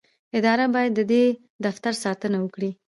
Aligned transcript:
اداره 0.37 0.65
باید 0.75 0.91
د 0.95 1.01
دې 1.11 1.23
دفتر 1.65 1.93
ساتنه 2.03 2.37
وکړي. 2.41 2.71